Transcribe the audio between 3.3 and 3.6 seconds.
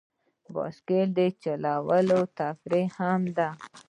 دی.